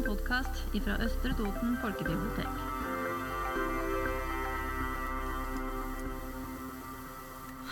[0.00, 3.60] en podkast fra Østre Toten folkebibliotek.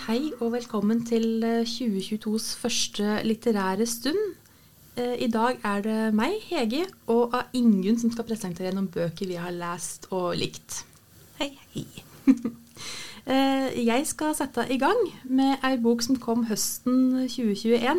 [0.08, 4.20] Hei og velkommen til 2022s første litterære stund.
[4.98, 9.28] Eh, I dag er det meg, Hege, og av Ingunn som skal presentere noen bøker
[9.28, 10.82] vi har lest og likt.
[11.40, 11.86] Hei, hei.
[13.28, 14.96] Eh, Jeg skal sette i gang
[15.28, 17.98] med ei bok som kom høsten 2021.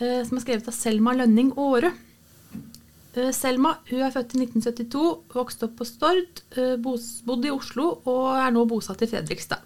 [0.00, 1.90] eh, Som er skrevet av Selma Lønning Aare.
[3.12, 5.02] Eh, Selma hun er født i 1972,
[5.34, 9.60] vokste opp på Stord, eh, bodde i Oslo og er nå bosatt i Fredrikstad.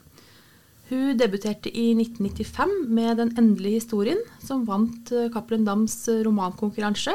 [0.91, 7.14] Hun debuterte i 1995 med Den endelige historien, som vant eh, Cappelen Dams romankonkurranse.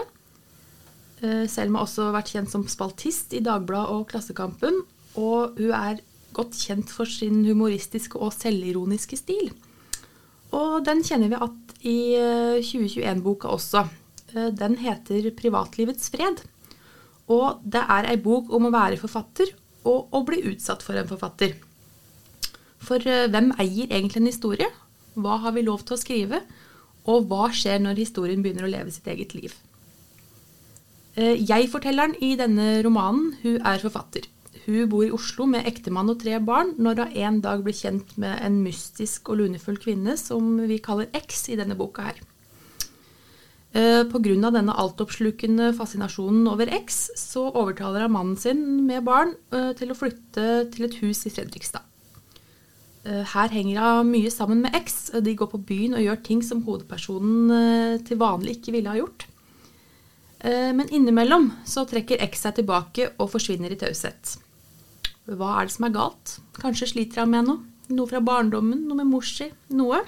[1.21, 4.79] Selma har også vært kjent som spaltist i Dagbladet og Klassekampen,
[5.21, 5.99] og hun er
[6.33, 9.51] godt kjent for sin humoristiske og selvironiske stil.
[10.51, 13.85] Og den kjenner vi igjen i eh, 2021-boka også.
[14.35, 16.43] Eh, Den heter 'Privatlivets fred'.
[17.27, 19.53] Og det er ei bok om å være forfatter
[19.85, 21.55] og å bli utsatt for en forfatter.
[22.79, 24.67] For eh, hvem eier egentlig en historie?
[25.15, 26.41] Hva har vi lov til å skrive?
[27.05, 29.55] Og hva skjer når historien begynner å leve sitt eget liv?
[31.15, 34.27] Eh, Jeg-fortelleren i denne romanen, hun er forfatter.
[34.65, 38.17] Hun bor i Oslo med ektemann og tre barn når hun en dag blir kjent
[38.21, 42.19] med en mystisk og lunefull kvinne som vi kaller X i denne boka her.
[43.71, 49.71] Eh, av denne altoppslukende fascinasjonen over X, så overtaler han mannen sin med barn eh,
[49.79, 51.85] til å flytte til et hus i Fredrikstad.
[53.05, 55.13] Eh, Her henger hun mye sammen med X.
[55.23, 59.27] De går på byen og gjør ting som hovedpersonen til vanlig ikke ville ha gjort.
[60.41, 64.39] Men innimellom så trekker X seg tilbake og forsvinner i taushet.
[65.29, 66.39] Hva er det som er galt?
[66.57, 67.61] Kanskje sliter han med noe?
[67.93, 68.87] Noe fra barndommen?
[68.89, 69.51] Noe med mors si?
[69.77, 70.01] Noe?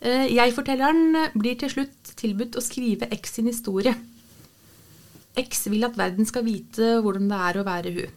[0.00, 3.92] Eh, Jeg-fortelleren blir til slutt tilbudt å skrive X sin historie.
[5.36, 8.14] X vil at verden skal vite hvordan det er å være hun.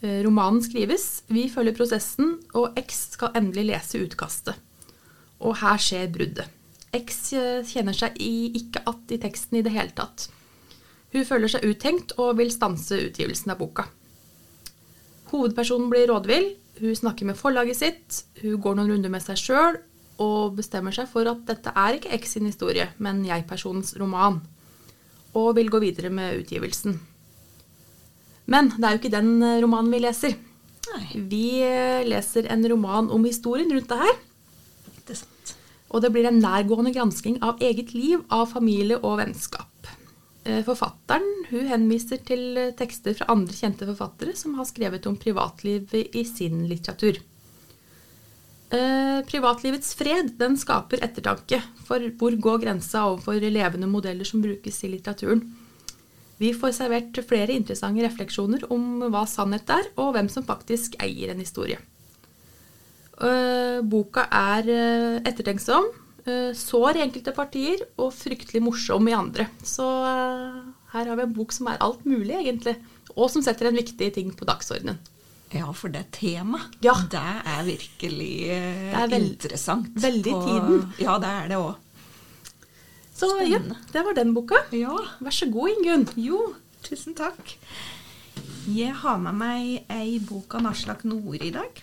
[0.00, 4.56] Eh, Romanen skrives, vi følger prosessen, og X skal endelig lese utkastet.
[5.44, 6.48] Og her skjer bruddet.
[6.96, 10.30] X eh, kjenner seg ikke att i teksten i det hele tatt.
[11.12, 13.84] Hun føler seg uttenkt og vil stanse utgivelsen av boka.
[15.28, 19.82] Hovedpersonen blir rådvill, hun snakker med forlaget sitt, hun går noen runder med seg sjøl
[20.20, 24.40] og bestemmer seg for at dette er ikke X sin historie, men jeg-personens roman,
[25.32, 26.98] og vil gå videre med utgivelsen.
[28.52, 30.36] Men det er jo ikke den eh, romanen vi leser.
[30.92, 34.16] Nei, Vi eh, leser en roman om historien rundt det her.
[34.98, 35.54] ikke sant.
[35.92, 39.92] Og det blir en nærgående gransking av eget liv, av familie og vennskap.
[40.44, 46.16] Eh, Forfatteren hun henviser til tekster fra andre kjente forfattere som har skrevet om privatlivet
[46.18, 47.20] i sin litteratur.
[48.72, 54.80] Eh, Privatlivets fred den skaper ettertanke, for hvor går grensa overfor levende modeller som brukes
[54.86, 55.42] i litteraturen?
[56.40, 61.34] Vi får servert flere interessante refleksjoner om hva sannhet er, og hvem som faktisk eier
[61.34, 61.76] en historie.
[63.20, 69.48] Eh, boka er eh, ettertenksom, sår i enkelte partier og fryktelig morsom i andre.
[69.66, 69.82] Så
[70.92, 72.76] her har vi en bok som er alt mulig, egentlig.
[73.16, 75.00] Og som setter en viktig ting på dagsordenen.
[75.52, 76.94] Ja, for det temaet, Ja.
[77.12, 79.88] det er virkelig eh, Det er veld, interessant.
[80.00, 80.92] veldig i på- tiden.
[80.98, 81.74] Ja, det er det òg.
[83.14, 83.58] Så ja,
[83.92, 84.56] det var den boka.
[84.72, 84.96] Ja.
[85.20, 86.08] Vær så god, Ingunn.
[86.16, 87.56] Jo, tusen takk.
[88.66, 91.82] Jeg har med meg ei bok av Aslak Nore i dag.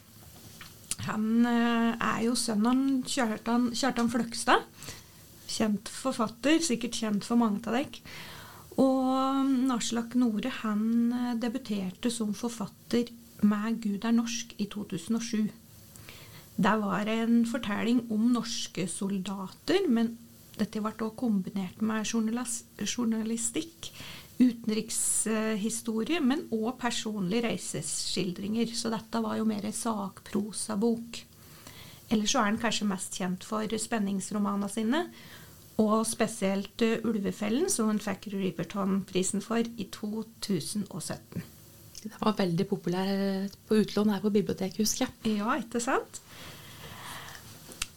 [1.05, 4.65] Han eh, er jo sønnen Kjartan, Kjartan Fløgstad.
[5.49, 8.01] Kjent forfatter, sikkert kjent for mange av dere.
[8.79, 13.07] Og mm, Aslak Nore han eh, debuterte som forfatter
[13.41, 15.49] med 'Gud er norsk' i 2007.
[16.59, 20.17] Det var en fortelling om norske soldater, men
[20.59, 22.03] dette ble også kombinert med
[22.83, 23.91] journalistikk,
[24.39, 28.67] utenrikshistorie, men òg personlige reiseskildringer.
[28.75, 31.25] Så dette var jo mer en sakprosabok.
[32.09, 35.05] Ellers så er han kanskje mest kjent for spenningsromanene sine,
[35.79, 41.43] og spesielt eh, 'Ulvefellen', som han fikk Riverton-prisen for i 2017.
[42.03, 43.09] Den var veldig populær
[43.67, 45.39] på utlån her på biblioteket, husker jeg.
[45.41, 46.21] Ja, ikke sant?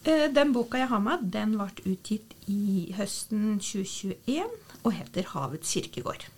[0.04, 4.50] Eh, Den boka jeg har med, den ble utgitt i høsten 2021
[4.82, 6.28] og heter 'Havets kirkegård'.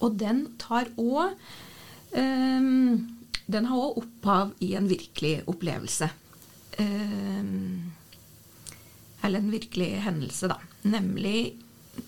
[0.00, 1.34] Og den tar òg
[2.14, 6.08] Den har òg opphav i en virkelig opplevelse.
[6.78, 7.92] Um,
[9.22, 10.56] eller en virkelig hendelse, da.
[10.82, 11.56] Nemlig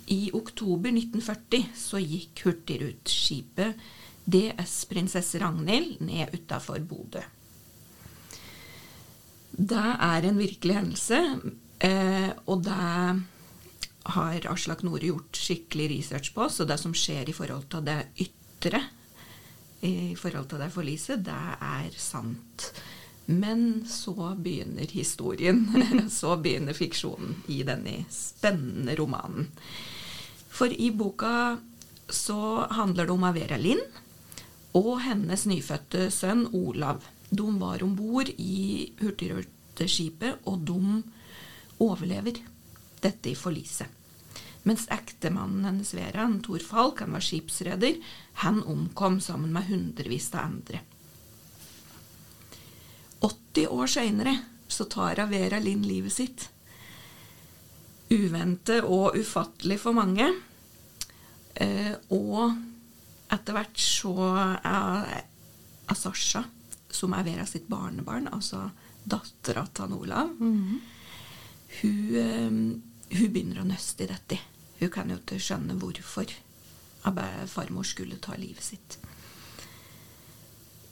[0.07, 3.75] i oktober 1940 så gikk Hurtigruteskipet
[4.27, 7.23] DS Prinsesse Ragnhild ned utafor Bodø.
[9.57, 11.21] Det er en virkelig hendelse,
[11.79, 12.77] eh, og det
[14.17, 18.01] har Aslak Nore gjort skikkelig research på, så det som skjer i forhold til det
[18.27, 18.83] ytre,
[19.87, 22.71] i forhold til det forliset, det er sant.
[23.27, 25.65] Men så begynner historien.
[26.11, 29.49] Så begynner fiksjonen i denne spennende romanen.
[30.47, 31.57] For i boka
[32.09, 33.83] så handler det om Avera Lind
[34.77, 37.05] og hennes nyfødte sønn Olav.
[37.31, 41.03] De var om bord i Hurtigruteskipet, og de
[41.83, 42.43] overlever
[43.03, 43.89] dette i forliset.
[44.67, 48.01] Mens ektemannen hennes Vera, Thor Falk, han var skipsreder,
[48.43, 50.83] han omkom sammen med hundrevis av andre.
[53.23, 54.35] 80 år seinere
[54.69, 56.49] så tar Vera Linn livet sitt.
[58.11, 60.29] Uvente og ufattelig for mange.
[61.55, 62.59] Eh, og
[63.33, 64.13] etter hvert så
[64.65, 65.25] er
[65.89, 66.45] Asasha,
[66.91, 68.71] som er Vera sitt barnebarn, altså
[69.07, 70.81] dattera til Olav, Mhm.
[71.83, 74.39] hun, eh, hun begynner å nøste i dette.
[74.81, 76.27] Hun kan jo ikke skjønne hvorfor
[77.47, 78.97] farmor skulle ta livet sitt.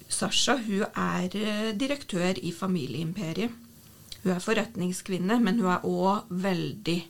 [0.08, 3.50] Sasha hun er eh, direktør i familieimperiet.
[4.22, 7.00] Hun er forretningskvinne, men hun er òg veldig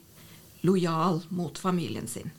[0.63, 2.31] lojal mot familien sin.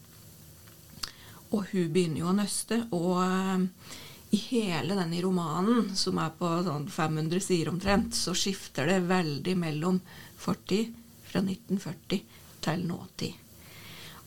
[1.55, 3.95] Og hun begynner jo å nøste, og eh,
[4.35, 9.57] i hele denne romanen, som er på sånn 500 sider omtrent, så skifter det veldig
[9.61, 10.01] mellom
[10.41, 10.95] fortid,
[11.27, 12.21] fra 1940
[12.63, 13.43] til nåtid.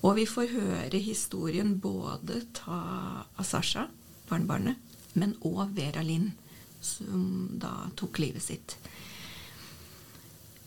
[0.03, 2.79] Og vi får høre historien både ta
[3.23, 3.85] av Sasha,
[4.29, 4.79] barnebarnet,
[5.19, 6.31] men òg Vera Lind,
[6.79, 8.75] som da tok livet sitt.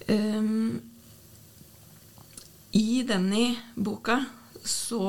[0.08, 0.80] Um,
[2.76, 3.44] I denne
[3.76, 4.18] boka
[4.64, 5.04] så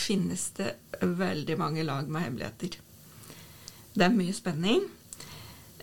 [0.00, 2.78] finnes det veldig mange lag med hemmeligheter.
[3.94, 4.86] Det er mye spenning.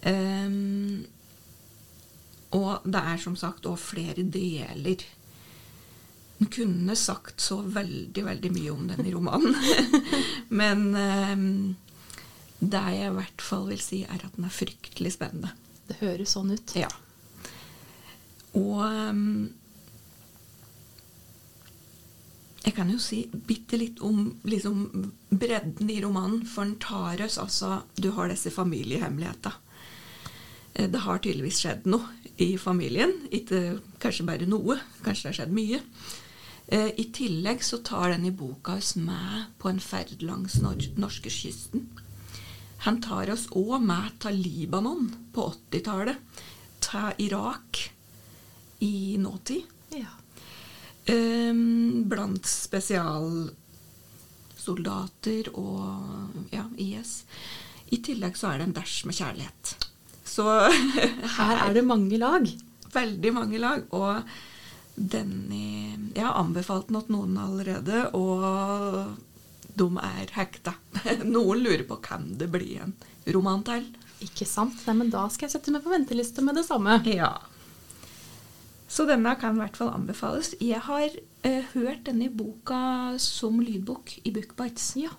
[0.08, 1.06] Um,
[2.56, 5.04] og det er som sagt òg flere deler.
[6.38, 9.58] Hun kunne sagt så veldig, veldig mye om denne romanen.
[10.62, 11.48] Men um,
[12.60, 15.54] det jeg i hvert fall vil si, er at den er fryktelig spennende.
[15.88, 16.76] Det høres sånn ut.
[16.78, 16.90] Ja.
[18.58, 19.50] Og um,
[22.68, 24.82] jeg kan jo si bitte litt om liksom,
[25.32, 29.56] bredden i romanen, for den tar oss altså Du har disse familiehemmelighetene.
[30.76, 32.12] Eh, Det har tydeligvis skjedd noe
[32.44, 33.14] i familien.
[33.32, 34.76] Ikke kanskje bare noe,
[35.06, 35.80] kanskje det har skjedd mye.
[36.68, 41.88] Eh, I tillegg så tar denne boka oss med på en ferd langs nor norskekysten.
[42.84, 46.20] Han tar oss òg med til Libanon på 80-tallet,
[46.84, 47.80] til Irak
[48.84, 49.64] i nåtid.
[49.96, 50.12] Ja.
[51.08, 57.24] Um, blant spesialsoldater og ja, IS.
[57.96, 59.88] I tillegg så er det en dæsj med kjærlighet.
[60.28, 60.44] Så
[61.38, 62.44] Her er det mange lag.
[62.94, 63.82] veldig mange lag.
[63.96, 64.22] Og
[64.98, 65.62] denne
[66.16, 69.06] Jeg har anbefalt den til noen allerede, og
[69.78, 70.74] de er hekta.
[71.36, 72.94] Noen lurer på kan det bli en
[73.34, 73.86] roman til.
[74.26, 74.74] Ikke sant?
[74.88, 76.98] Nei, men da skal jeg sette meg på venteliste med det samme.
[77.06, 77.36] Ja.
[78.88, 80.54] Så denne kan i hvert fall anbefales.
[80.64, 81.12] Jeg har
[81.44, 84.94] eh, hørt denne boka som lydbok i Bookbites.
[85.00, 85.12] Ja.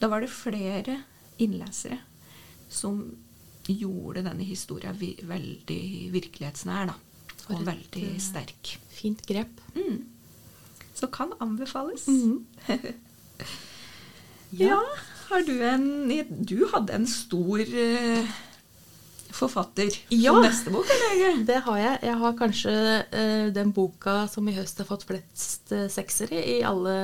[0.00, 1.02] Da var det flere
[1.40, 2.00] innlesere
[2.70, 3.02] som
[3.68, 5.82] gjorde denne historien vi veldig
[6.14, 6.96] virkelighetsnær, da.
[7.50, 8.74] Og et, veldig eh, sterk.
[8.94, 9.60] Fint grep.
[9.76, 10.06] Mm.
[10.96, 12.08] Så kan anbefales.
[12.08, 12.44] Mhm.
[14.50, 14.80] Ja,
[15.28, 16.10] har du en
[16.42, 18.30] Du hadde en stor eh,
[19.34, 20.32] forfatter Ja.
[20.32, 21.44] som neste bok, eller?
[21.46, 21.98] Det har jeg.
[22.08, 22.74] Jeg har kanskje
[23.14, 26.96] uh, den boka som i høst har fått flest uh, seksere i alle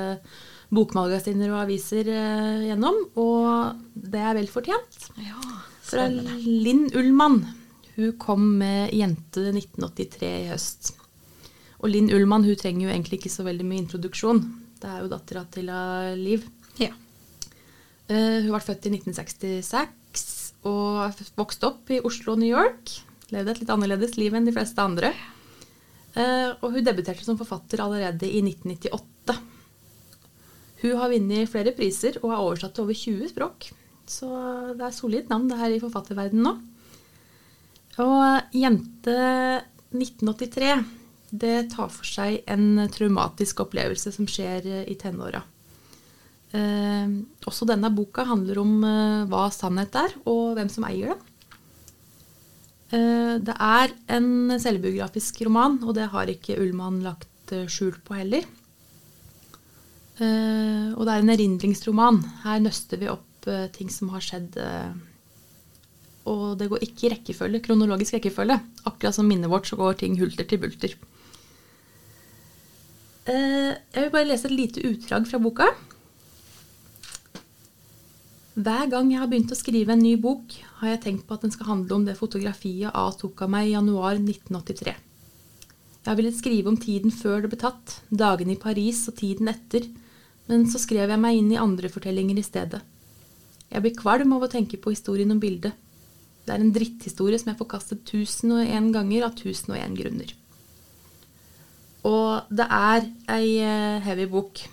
[0.75, 5.01] bokmagasiner og aviser uh, gjennom, og det er vel fortjent.
[5.23, 5.39] Ja,
[5.87, 6.09] Fra.
[6.11, 7.45] Linn Ullmann.
[7.97, 10.93] Hun kom med 'Jente 1983' i høst.
[11.81, 14.43] Og Linn Ullmann hun trenger jo egentlig ikke så veldig mye introduksjon.
[14.81, 15.71] Det er jo dattera til
[16.21, 16.45] Liv.
[16.81, 16.93] Ja.
[18.11, 19.89] Uh, hun ble født i 1966
[20.67, 22.93] og vokste opp i Oslo og New York.
[23.35, 25.13] Levde et litt annerledes liv enn de fleste andre.
[26.17, 29.37] Eh, og hun debuterte som forfatter allerede i 1998.
[30.83, 33.71] Hun har vunnet flere priser og er oversatt til over 20 språk.
[34.07, 34.29] Så
[34.79, 36.55] det er solid navn det her i forfatterverdenen nå.
[38.05, 39.17] Og Jente
[39.97, 40.73] 1983
[41.37, 45.43] det tar for seg en traumatisk opplevelse som skjer eh, i tenåra.
[46.57, 47.07] Eh,
[47.47, 51.33] også denne boka handler om eh, hva sannhet er, og hvem som eier det.
[52.97, 58.17] Eh, det er en selvbiografisk roman, og det har ikke Ullmann lagt eh, skjul på
[58.21, 58.47] heller.
[60.17, 62.23] Eh, og det er en erindringsroman.
[62.47, 64.57] Her nøster vi opp eh, ting som har skjedd.
[66.27, 68.57] Og det går ikke i rekkefølge, kronologisk rekkefølge.
[68.89, 70.97] Akkurat som minnet vårt så går ting hulter til bulter.
[73.27, 75.69] Jeg vil bare lese et lite utdrag fra boka.
[78.57, 81.43] Hver gang jeg har begynt å skrive en ny bok, har jeg tenkt på at
[81.45, 84.95] den skal handle om det fotografiet A tok av meg i januar 1983.
[84.97, 89.51] Jeg har villet skrive om tiden før det ble tatt, dagene i Paris og tiden
[89.53, 89.85] etter,
[90.49, 92.81] men så skrev jeg meg inn i andre fortellinger i stedet.
[93.69, 95.77] Jeg blir kvalm av å tenke på historien om bildet.
[96.47, 99.83] Det er en dritthistorie som jeg får kastet tusen og en ganger av tusen og
[99.83, 100.33] en grunner.
[102.09, 104.65] Og det er ei eh, heavy bok.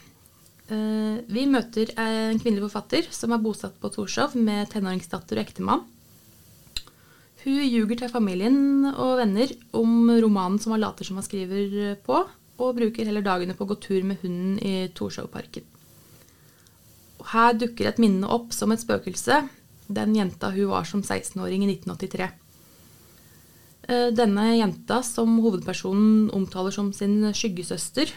[0.71, 5.83] Eh, vi møter en kvinnelig forfatter som er bosatt på Torshov med tenåringsdatter og ektemann.
[7.43, 12.21] Hun ljuger til familien og venner om romanen som han later som han skriver på,
[12.63, 15.65] og bruker heller dagene på å gå tur med hunden i Torshovparken.
[17.33, 19.41] Her dukker et minne opp som et spøkelse.
[19.91, 22.29] Den jenta hun var som 16-åring i 1983.
[23.89, 28.13] Eh, denne jenta, som hovedpersonen omtaler som sin skyggesøster,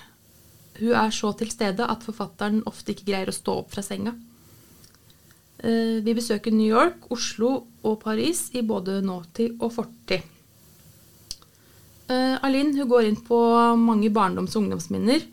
[0.81, 4.15] hun er så til stede at forfatteren ofte ikke greier å stå opp fra senga.
[5.59, 7.53] Eh, vi besøker New York, Oslo
[7.83, 10.27] og Paris i både nåtid og fortid.
[12.07, 13.39] Eh, Aline hun går inn på
[13.81, 15.25] mange barndoms- og ungdomsminner,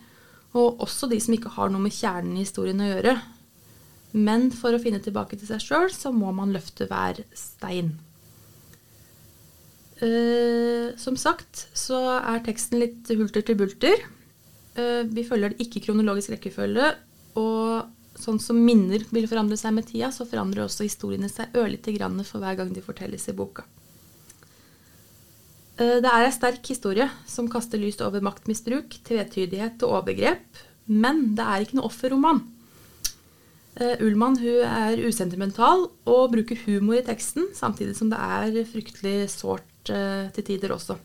[0.54, 3.18] og også de som ikke har noe med kjernen i historien å gjøre.
[4.14, 7.96] Men for å finne tilbake til seg sjøl, så må man løfte hver stein.
[10.04, 14.02] Uh, som sagt så er teksten litt hulter til bulter.
[14.74, 16.94] Uh, vi følger det ikke kronologisk rekkefølge.
[17.40, 21.94] Og sånn som minner vil forandre seg med tida, så forandrer også historiene seg ørlite
[21.96, 23.66] grann for hver gang de fortelles i boka.
[25.80, 30.66] Uh, det er ei sterk historie som kaster lys over maktmisbruk, tvetydighet og overgrep.
[30.90, 32.44] Men det er ikke noe offerroman.
[33.78, 39.70] Uh, Ullmann er usentimental og bruker humor i teksten, samtidig som det er fryktelig sårt
[39.84, 40.96] til tider også.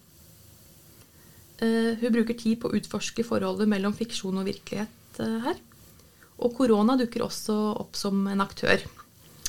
[1.59, 5.59] Uh, hun bruker tid på å utforske forholdet mellom fiksjon og virkelighet her.
[6.39, 8.85] Og korona dukker også opp som en aktør.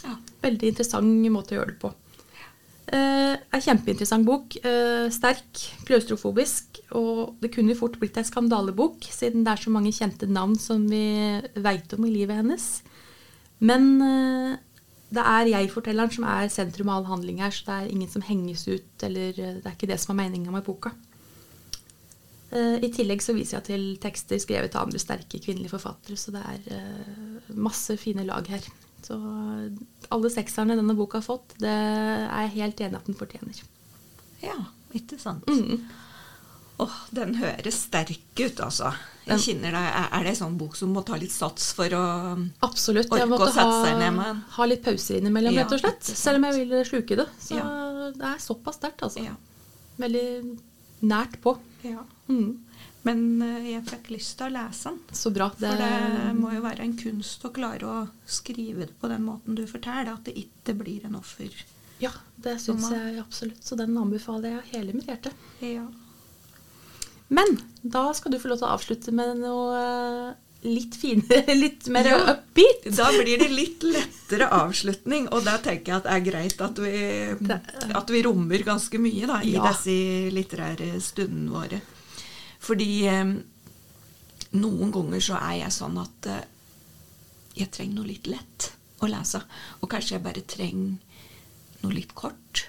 [0.01, 0.15] Ja.
[0.41, 1.91] Veldig interessant måte å gjøre det på.
[2.89, 4.57] Uh, en kjempeinteressant bok.
[5.13, 6.79] sterk, klaustrofobisk.
[6.97, 10.87] Og det kunne fort blitt en skandalebok, siden det er så mange kjente navn som
[10.89, 12.71] vi veit om i livet hennes.
[13.59, 14.55] Men uh,
[15.13, 18.25] det er jeg-fortelleren som er sentrum av all handling her, så det er ingen som
[18.25, 20.93] henges ut, eller uh, det er ikke det som er meninga med boka.
[22.49, 26.33] Uh, I tillegg så viser jeg til tekster skrevet av andre sterke kvinnelige forfattere, så
[26.33, 28.65] det er masse fine lag her.
[29.05, 29.15] Så
[30.11, 33.61] alle sekserne denne boka har fått, det er jeg helt enig at den fortjener.
[34.43, 34.57] Ja,
[34.95, 35.47] ikke sant.
[35.47, 35.85] Mm.
[36.79, 38.93] Åh, den høres sterk ut, altså.
[39.27, 39.81] Jeg kjenner det.
[40.15, 42.03] Er det en sånn bok som må ta litt sats for å
[42.65, 43.11] Absolutt.
[43.11, 44.39] orke å sette ha, seg ned med?
[44.55, 46.07] Ha litt pauser innimellom, ja, rett og slett.
[46.07, 47.27] Selv om jeg vil sluke det.
[47.43, 47.67] Så ja.
[48.15, 49.25] det er såpass sterkt, altså.
[49.27, 49.35] Ja.
[49.99, 50.25] Veldig
[51.05, 51.55] nært på.
[51.85, 52.03] Ja.
[52.27, 52.65] Mm.
[53.07, 54.99] Men uh, jeg fikk lyst til å lese den.
[55.15, 55.49] Så bra.
[55.55, 55.69] Det...
[55.69, 59.57] For det må jo være en kunst å klare å skrive det på den måten
[59.57, 61.53] du forteller, at det ikke blir en offer.
[61.99, 63.63] Ja, det syns jeg absolutt.
[63.65, 65.33] Så den anbefaler jeg hele mitt hjerte.
[65.63, 65.87] Ja.
[67.29, 71.87] Men da skal du få lov til å avslutte med noe eh, litt finere, litt
[71.93, 72.89] mer ja, upbeat.
[72.97, 76.81] Da blir det litt lettere avslutning, og da tenker jeg at det er greit at
[76.83, 77.03] vi,
[78.01, 79.69] at vi rommer ganske mye da, i ja.
[79.69, 79.95] disse
[80.35, 81.81] litterære stundene våre.
[82.59, 83.35] Fordi eh,
[84.59, 86.43] noen ganger så er jeg sånn at eh,
[87.59, 89.41] jeg trenger noe litt lett å lese.
[89.79, 90.97] Og kanskje jeg bare trenger
[91.83, 92.67] noe litt kort.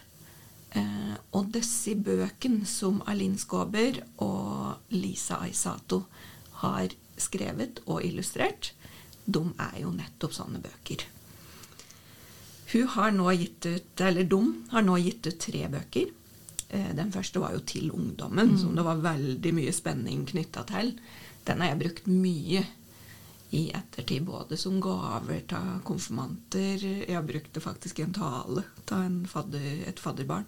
[0.78, 6.04] Eh, og disse bøkene som Alin Skåber og Lisa Aisato
[6.62, 8.72] har skrevet og illustrert,
[9.24, 11.04] de er jo nettopp sånne bøker.
[12.72, 16.10] Hun har nå gitt ut, eller De har nå gitt ut tre bøker.
[16.68, 18.58] Eh, den første var jo 'Til ungdommen', mm.
[18.58, 20.94] som det var veldig mye spenning knytta til.
[21.44, 22.66] Den har jeg brukt mye
[23.50, 29.98] i ettertid, både som gaver til konfirmanter Jeg brukte faktisk en tale til fadder, et
[29.98, 30.46] fadderbarn.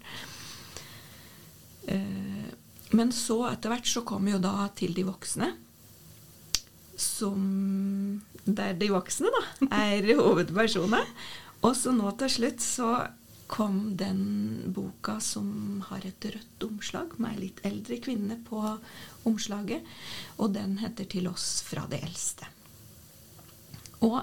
[1.89, 2.55] Eh,
[2.93, 5.51] men så etter hvert så kom jo da til de voksne.
[7.03, 9.43] Som Der de voksne, da,
[9.79, 11.11] er hovedpersoner.
[11.63, 12.93] Og så nå til slutt så
[13.53, 18.63] kom den boka som har et rødt omslag, med ei litt eldre kvinne på
[19.29, 19.85] omslaget.
[20.39, 22.49] Og den heter 'Til oss fra de eldste'.
[24.01, 24.23] Og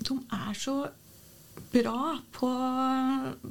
[0.00, 0.88] de er så
[1.70, 2.50] bra på,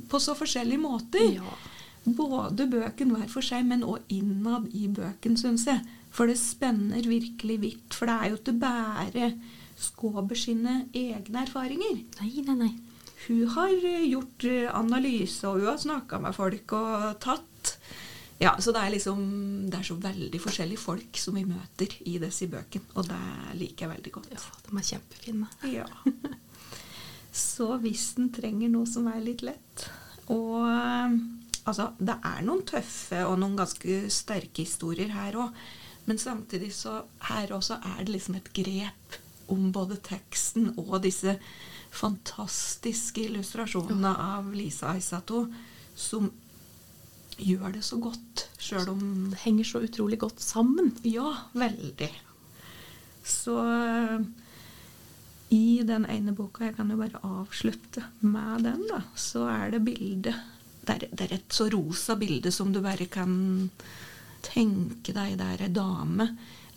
[0.10, 1.38] på så forskjellige måter.
[1.38, 1.56] Ja.
[2.04, 5.84] Både bøken hver for seg, men òg innad i bøken, syns jeg.
[6.14, 7.96] For det spenner virkelig vidt.
[7.96, 9.34] For det er jo ikke bare
[9.84, 11.98] Skåber sine egne erfaringer.
[12.20, 12.74] Nei, nei, nei.
[13.26, 14.46] Hun har gjort
[14.76, 17.74] analyse, og hun har snakka med folk og tatt
[18.42, 19.20] Ja, så det er liksom
[19.72, 23.22] Det er så veldig forskjellige folk som vi møter i disse bøkene, og det
[23.60, 24.32] liker jeg veldig godt.
[24.36, 25.52] Ja, de er kjempefine.
[25.72, 25.88] Ja.
[27.34, 29.88] Så hvis en trenger noe som er litt lett
[30.30, 31.16] Og eh,
[31.66, 35.64] altså, det er noen tøffe og noen ganske sterke historier her òg.
[36.06, 39.20] Men samtidig så her også er det liksom et grep
[39.52, 41.38] om både teksten og disse
[41.94, 45.46] fantastiske illustrasjonene av Lisa Aisato
[45.96, 46.32] som
[47.38, 50.92] gjør det så godt, sjøl om Det henger så utrolig godt sammen.
[51.08, 52.10] Ja, veldig.
[53.26, 54.26] Så eh,
[55.54, 59.86] i den ene boka, jeg kan jo bare avslutte med den, da, så er det
[59.86, 60.34] bilde
[60.84, 63.36] det er, det er et så rosa bilde som du bare kan
[64.44, 65.38] tenke deg.
[65.40, 66.28] Det er ei dame,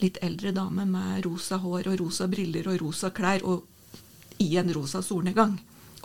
[0.02, 3.66] litt eldre dame med rosa hår og rosa briller og rosa klær og
[4.42, 5.56] i en rosa solnedgang.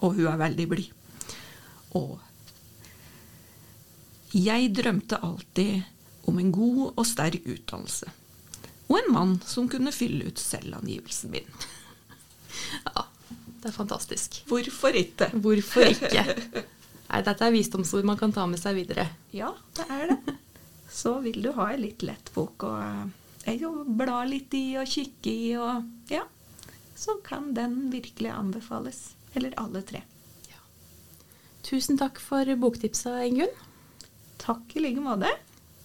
[0.02, 0.90] Og hun er veldig blid.
[2.00, 2.18] Og
[4.32, 5.82] jeg drømte alltid
[6.32, 8.10] om en god og sterk utdannelse.
[8.88, 11.48] Og en mann som kunne fylle ut selvangivelsen min.
[12.86, 13.06] Ja,
[13.62, 14.42] det er fantastisk.
[14.48, 15.30] Hvorfor ikke?
[15.44, 16.24] Hvorfor ikke?
[17.12, 19.10] Nei, dette er visdomsord man kan ta med seg videre.
[19.36, 20.38] Ja, det er det.
[21.02, 23.68] Så vil du ha ei litt lett bok å eh,
[24.00, 26.26] bla litt i og kikke i, og ja,
[27.00, 29.00] så kan den virkelig anbefales.
[29.34, 30.04] Eller alle tre.
[31.66, 33.54] Tusen takk for boktipsa, Ingunn.
[34.42, 35.30] Takk i like måte.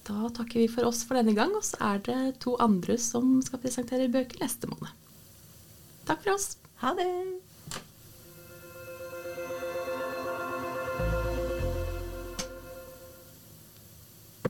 [0.08, 3.36] Da takker vi for oss for denne gang, og så er det to andre som
[3.44, 4.90] skal presentere bøker neste måned.
[6.08, 6.56] Takk for oss.
[6.82, 7.06] Ha det.